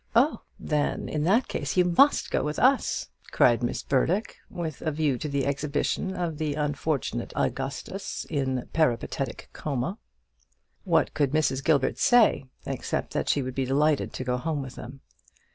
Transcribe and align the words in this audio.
"Oh, 0.15 0.41
then, 0.59 1.07
in 1.07 1.25
that 1.25 1.47
case 1.47 1.77
you 1.77 1.85
must 1.85 2.31
go 2.31 2.41
with 2.41 2.57
us!" 2.57 3.09
cried 3.29 3.61
Miss 3.61 3.83
Burdock, 3.83 4.35
with 4.49 4.81
a 4.81 4.89
view 4.91 5.15
to 5.19 5.29
the 5.29 5.45
exhibition 5.45 6.15
of 6.15 6.39
the 6.39 6.55
unfortunate 6.55 7.31
Augustus 7.35 8.25
in 8.27 8.67
peripatetic 8.73 9.51
coma. 9.53 9.99
What 10.85 11.13
could 11.13 11.33
Mrs. 11.33 11.63
Gilbert 11.63 11.99
say, 11.99 12.45
except 12.65 13.13
that 13.13 13.29
she 13.29 13.43
would 13.43 13.53
be 13.53 13.65
delighted 13.65 14.11
to 14.13 14.23
go 14.23 14.37
home 14.37 14.63
with 14.63 14.73
them? 14.73 15.01